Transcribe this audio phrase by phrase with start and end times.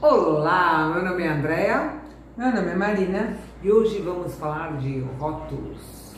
[0.00, 1.94] Olá, meu nome é Andréa
[2.36, 3.38] Meu nome é Marina.
[3.62, 6.14] e hoje vamos falar de rótulos.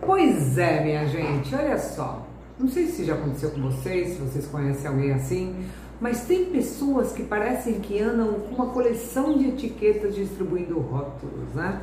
[0.00, 2.26] Pois é, minha gente, olha só.
[2.58, 5.64] Não sei se já aconteceu com vocês, se vocês conhecem alguém assim,
[6.00, 11.80] mas tem pessoas que parecem que andam com uma coleção de etiquetas distribuindo rótulos, né?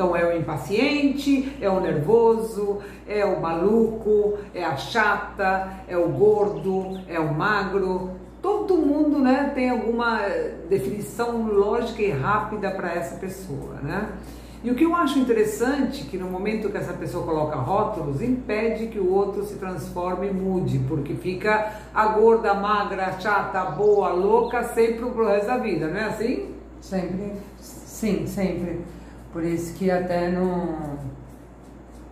[0.00, 6.08] Então é o impaciente, é o nervoso, é o maluco, é a chata, é o
[6.08, 8.12] gordo, é o magro.
[8.40, 10.20] Todo mundo, né, tem alguma
[10.70, 14.08] definição lógica e rápida para essa pessoa, né?
[14.64, 18.86] E o que eu acho interessante que no momento que essa pessoa coloca rótulos, impede
[18.86, 24.64] que o outro se transforme e mude, porque fica a gorda, magra, chata, boa, louca
[24.64, 26.54] sempre pro resto da vida, não é assim?
[26.80, 28.80] Sempre, sim, sempre.
[29.32, 30.98] Por isso que até no,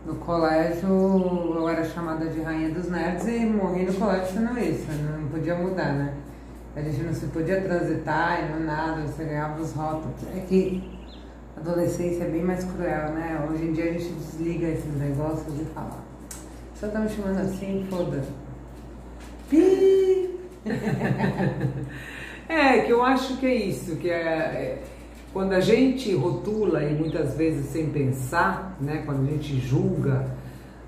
[0.06, 4.86] no colégio eu era chamada de rainha dos nerds e morri no colégio sendo isso,
[4.92, 6.14] não podia mudar, né?
[6.76, 10.14] A gente não se podia transitar e não nada, você ganhava os rótulos.
[10.36, 10.96] É que
[11.56, 13.44] a adolescência é bem mais cruel, né?
[13.50, 15.98] Hoje em dia a gente desliga esses negócios e fala,
[16.72, 18.30] você tá me chamando assim, foda-se.
[19.50, 20.38] Pi!
[22.50, 24.82] É, que eu acho que é isso, que é, é
[25.32, 30.26] quando a gente rotula e muitas vezes sem pensar, né, quando a gente julga,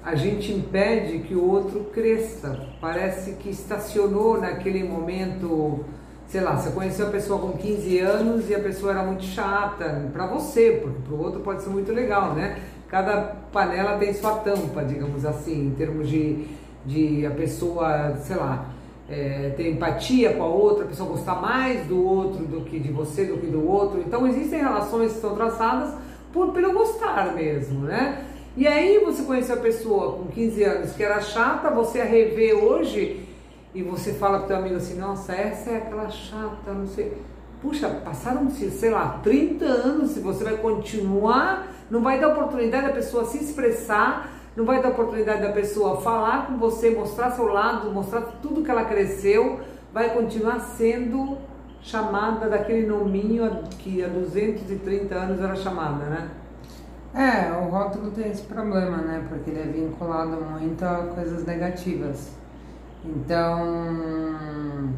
[0.02, 2.68] a gente impede que o outro cresça.
[2.80, 5.84] Parece que estacionou naquele momento,
[6.26, 10.08] sei lá, você conheceu a pessoa com 15 anos e a pessoa era muito chata
[10.12, 12.58] para você, porque para o outro pode ser muito legal, né?
[12.88, 13.18] Cada
[13.52, 16.46] panela tem sua tampa, digamos assim, em termos de,
[16.84, 18.66] de a pessoa, sei lá,
[19.10, 22.92] é, ter empatia com a outra, a pessoa gostar mais do outro do que de
[22.92, 24.00] você, do que do outro.
[24.06, 25.94] Então existem relações que são traçadas
[26.32, 28.24] por, pelo gostar mesmo, né?
[28.56, 32.52] E aí você conheceu a pessoa com 15 anos que era chata, você a revê
[32.52, 33.26] hoje
[33.74, 37.12] e você fala pro teu amigo assim, nossa, essa é aquela chata, não sei.
[37.62, 42.92] Puxa, passaram-se, sei lá, 30 anos, se você vai continuar, não vai dar oportunidade da
[42.92, 47.90] pessoa se expressar, não vai dar oportunidade da pessoa falar com você, mostrar seu lado,
[47.90, 49.60] mostrar tudo que ela cresceu,
[49.92, 51.38] vai continuar sendo
[51.80, 56.30] chamada daquele nominho que há 230 anos era chamada, né?
[57.14, 59.24] É, o rótulo tem esse problema, né?
[59.28, 62.32] Porque ele é vinculado muito a coisas negativas.
[63.02, 64.90] Então,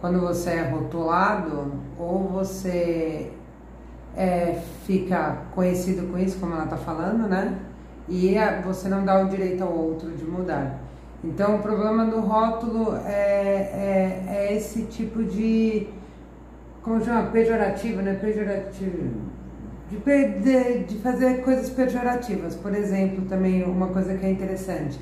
[0.00, 3.30] quando você é rotulado, ou você
[4.16, 7.58] é, fica conhecido com isso, como ela tá falando, né?
[8.08, 10.80] E você não dá o direito ao outro de mudar.
[11.24, 15.86] Então, o problema do rótulo é, é, é esse tipo de.
[16.82, 17.30] Como chama?
[17.30, 18.14] Pejorativo, né?
[18.14, 19.32] Pejorativo.
[19.88, 19.98] De,
[20.40, 22.56] de, de fazer coisas pejorativas.
[22.56, 24.98] Por exemplo, também uma coisa que é interessante.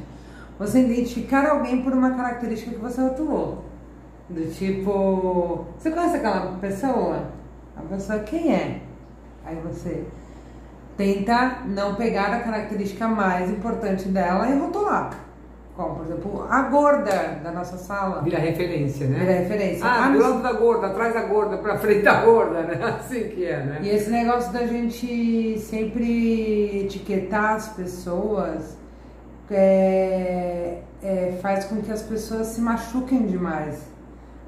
[0.58, 3.64] Você identificar alguém por uma característica que você rotulou.
[4.28, 5.64] Do tipo.
[5.78, 7.30] Você conhece aquela pessoa?
[7.74, 8.80] A pessoa quem é?
[9.44, 10.04] Aí você
[11.00, 15.14] tenta não pegar a característica mais importante dela e rotular.
[15.74, 18.20] Como, por exemplo, a gorda da nossa sala.
[18.20, 19.18] Vira referência, né?
[19.20, 19.82] Vira referência.
[19.82, 22.78] Ah, Ah, do lado da gorda, atrás da gorda, pra frente da gorda, né?
[23.00, 23.78] Assim que é, né?
[23.82, 28.76] E esse negócio da gente sempre etiquetar as pessoas
[29.50, 33.88] é, é, faz com que as pessoas se machuquem demais.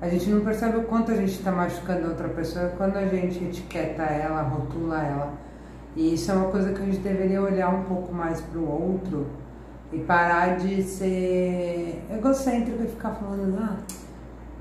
[0.03, 3.43] A gente não percebe o quanto a gente está machucando outra pessoa quando a gente
[3.43, 5.52] etiqueta ela, rotula ela.
[5.95, 8.67] E isso é uma coisa que a gente deveria olhar um pouco mais para o
[8.67, 9.27] outro
[9.93, 13.77] e parar de ser egocêntrico e ficar falando, ah,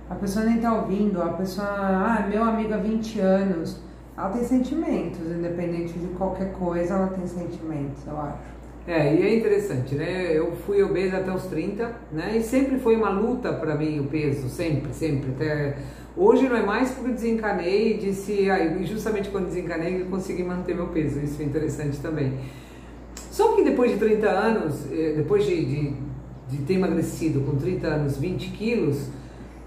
[0.10, 3.80] a pessoa nem tá ouvindo, a pessoa, ah, meu amigo há 20 anos.
[4.18, 8.61] Ela tem sentimentos, independente de qualquer coisa, ela tem sentimentos, eu acho.
[8.88, 10.36] É, e é interessante, né?
[10.36, 12.38] Eu fui obesa até os 30, né?
[12.38, 15.30] E sempre foi uma luta pra mim o peso, sempre, sempre.
[15.32, 15.78] Até
[16.18, 20.44] hoje não é mais porque desencanei e disse, ah, e justamente quando desencanei eu consegui
[20.44, 21.20] manter meu peso.
[21.20, 22.34] Isso é interessante também.
[23.30, 25.94] Só que depois de 30 anos, eh, depois de, de,
[26.50, 29.10] de ter emagrecido com 30 anos 20 quilos,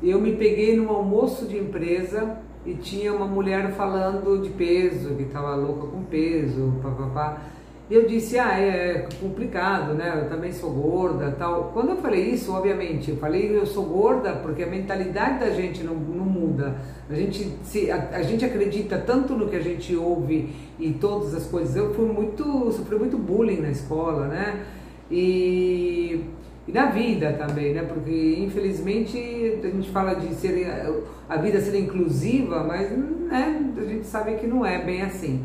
[0.03, 2.36] eu me peguei num almoço de empresa
[2.66, 7.42] e tinha uma mulher falando de peso, que estava louca com peso, papapá.
[7.91, 10.22] E eu disse, ah, é complicado, né?
[10.22, 11.71] Eu também sou gorda tal.
[11.75, 15.83] Quando eu falei isso, obviamente, eu falei eu sou gorda porque a mentalidade da gente
[15.83, 16.77] não, não muda.
[17.10, 20.48] A gente, se, a, a gente acredita tanto no que a gente ouve
[20.78, 21.77] e todas as coisas.
[21.77, 24.65] Eu fui muito, sofri muito bullying na escola, né?
[25.10, 26.25] E,
[26.66, 27.83] e na vida também, né?
[27.83, 29.19] Porque infelizmente
[29.63, 30.75] a gente fala de ser
[31.28, 35.45] a vida ser inclusiva, mas né, a gente sabe que não é bem assim.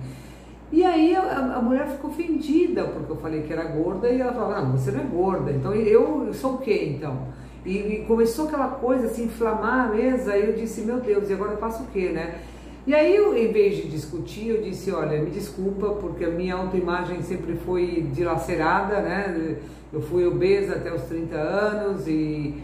[0.72, 4.34] E aí a, a mulher ficou ofendida porque eu falei que era gorda e ela
[4.34, 7.28] falou, não, você não é gorda, então eu, eu sou o quê então?
[7.66, 11.34] E, e começou aquela coisa assim, inflamar a mesa, aí eu disse, meu Deus, e
[11.34, 12.40] agora eu faço o quê, né?
[12.88, 16.56] E aí, eu, em vez de discutir, eu disse, olha, me desculpa, porque a minha
[16.56, 19.58] autoimagem sempre foi dilacerada, né?
[19.92, 22.64] Eu fui obesa até os 30 anos e,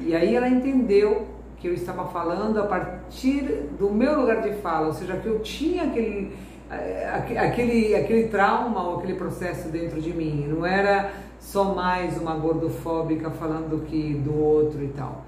[0.00, 1.26] e aí ela entendeu
[1.58, 5.40] que eu estava falando a partir do meu lugar de fala, ou seja, que eu
[5.40, 6.32] tinha aquele,
[7.36, 13.30] aquele, aquele trauma ou aquele processo dentro de mim, não era só mais uma gordofóbica
[13.30, 15.24] falando que do outro e tal.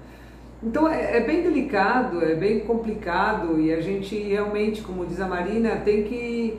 [0.63, 5.27] Então é, é, bem delicado, é bem complicado e a gente realmente, como diz a
[5.27, 6.57] Marina, tem que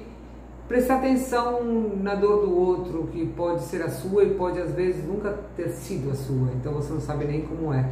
[0.69, 1.62] prestar atenção
[2.00, 5.69] na dor do outro, que pode ser a sua e pode às vezes nunca ter
[5.69, 7.88] sido a sua, então você não sabe nem como é.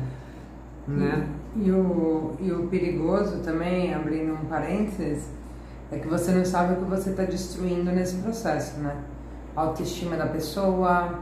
[0.87, 1.27] Né?
[1.57, 5.29] E, e o, e o perigoso também, abrindo um parênteses,
[5.95, 8.97] é que você não sabe o que você está destruindo nesse processo, né?
[9.57, 11.21] A autoestima da pessoa,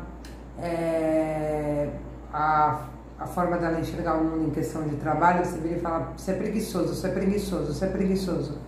[0.58, 1.88] é,
[2.32, 2.86] a,
[3.18, 6.32] a forma dela enxergar o mundo em questão de trabalho, você vira e fala, você
[6.32, 8.58] é preguiçoso, você é preguiçoso, você é preguiçoso.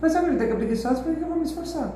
[0.00, 1.90] Mas se eu acredito que é preguiçoso, por que eu vou me esforçar?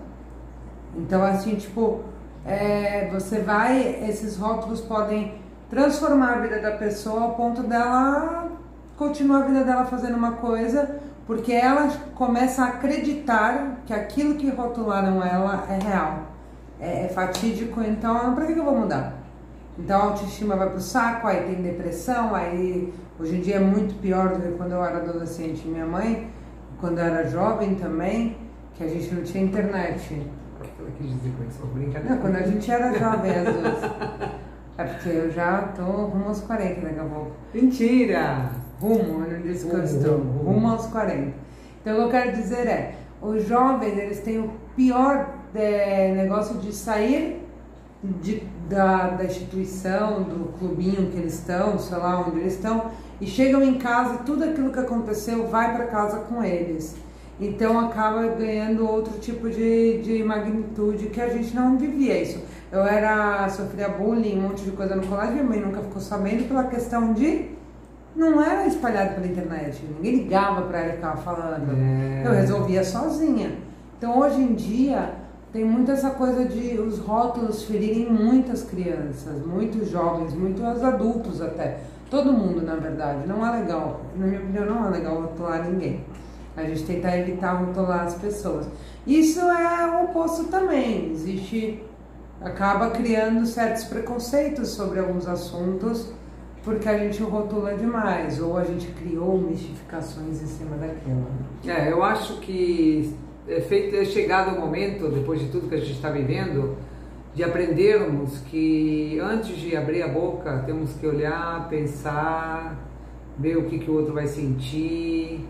[0.97, 2.00] Então, assim, tipo,
[2.44, 8.50] é, você vai, esses rótulos podem transformar a vida da pessoa ao ponto dela
[8.97, 14.50] continuar a vida dela fazendo uma coisa, porque ela começa a acreditar que aquilo que
[14.50, 16.22] rotularam ela é real,
[16.80, 19.14] é, é fatídico, então, para que, eu vou mudar?
[19.78, 23.98] Então a autoestima vai pro saco, aí tem depressão, aí hoje em dia é muito
[24.00, 25.66] pior do que quando eu era adolescente.
[25.66, 26.30] Minha mãe,
[26.78, 28.36] quando eu era jovem também,
[28.75, 30.26] que a gente não tinha internet.
[30.78, 32.14] Ela quis dizer com isso, brincadeira.
[32.14, 33.92] Não, quando a gente era jovem, as duas.
[34.78, 37.32] É porque eu já tô rumo aos 40 daqui a pouco.
[37.54, 38.62] Mentira!
[38.82, 40.19] Rumo, eu não disse que eu estou.
[40.19, 41.32] Rumo, rumo aos 40.
[41.81, 46.58] Então o que eu quero dizer é, os jovens, eles têm o pior é, negócio
[46.58, 47.46] de sair
[48.02, 52.90] de, da, da instituição, do clubinho que eles estão, sei lá onde eles estão,
[53.20, 56.96] e chegam em casa e tudo aquilo que aconteceu vai para casa com eles.
[57.40, 62.43] Então acaba ganhando outro tipo de, de magnitude que a gente não vivia isso.
[62.73, 66.49] Eu era, sofria bullying, um monte de coisa no colégio, minha mãe nunca ficou sabendo
[66.49, 67.51] pela questão de
[68.14, 71.73] não era espalhado pela internet, ninguém ligava para ela estava falando.
[71.73, 72.26] É.
[72.26, 73.56] Eu resolvia sozinha.
[73.97, 75.14] Então hoje em dia
[75.53, 81.81] tem muito essa coisa de os rótulos ferirem muitas crianças, muitos jovens, muitos adultos até.
[82.11, 83.26] Todo mundo, na verdade.
[83.26, 84.03] Não é legal.
[84.17, 86.05] Na minha opinião, não é legal rotular ninguém.
[86.56, 88.67] A gente tentar evitar rotular as pessoas.
[89.06, 91.11] Isso é o oposto também.
[91.12, 91.82] Existe.
[92.41, 96.12] acaba criando certos preconceitos sobre alguns assuntos
[96.64, 101.26] porque a gente rotula demais ou a gente criou mistificações em cima daquilo.
[101.67, 103.14] É, eu acho que
[103.49, 106.76] é feito é chegado o momento, depois de tudo que a gente está vivendo,
[107.35, 112.76] de aprendermos que antes de abrir a boca temos que olhar, pensar,
[113.38, 115.47] ver o que, que o outro vai sentir,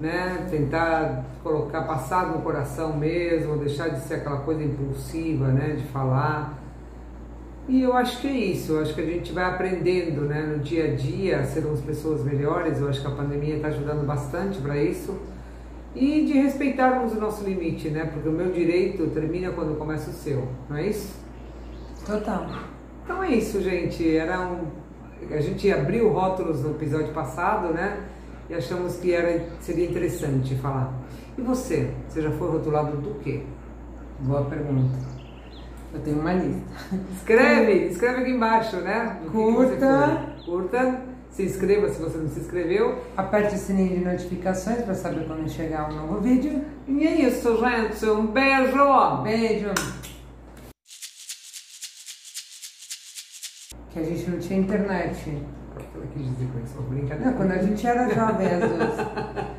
[0.00, 0.46] né?
[0.50, 5.76] tentar colocar, passar no coração mesmo, deixar de ser aquela coisa impulsiva né?
[5.76, 6.55] de falar.
[7.68, 10.42] E eu acho que é isso, eu acho que a gente vai aprendendo né?
[10.42, 14.06] no dia a dia a sermos pessoas melhores, eu acho que a pandemia está ajudando
[14.06, 15.18] bastante para isso
[15.96, 18.04] e de respeitarmos o nosso limite, né?
[18.04, 21.16] Porque o meu direito termina quando começa o seu, não é isso?
[22.04, 22.46] Total.
[23.02, 24.16] Então é isso, gente.
[24.16, 24.66] Era um...
[25.30, 27.98] A gente abriu rótulos no episódio passado, né?
[28.48, 30.92] E achamos que era, seria interessante falar.
[31.36, 31.90] E você?
[32.08, 33.42] Você já foi rotulado do quê?
[34.20, 35.15] Boa pergunta.
[35.96, 36.62] Eu tenho uma lista.
[37.16, 39.18] Escreve, escreve aqui embaixo, né?
[39.32, 40.36] Curta.
[40.44, 43.02] Curta se inscreva se você não se inscreveu.
[43.16, 46.62] Aperte o sininho de notificações para saber quando chegar um novo vídeo.
[46.86, 48.04] E é isso, gente.
[48.06, 49.22] Um beijo!
[49.22, 49.72] Beijo!
[53.90, 55.42] Que a gente não tinha internet.
[55.94, 57.30] Ela quis dizer com isso, brincadeira.
[57.30, 59.46] Não, quando a gente era jovem, às vezes.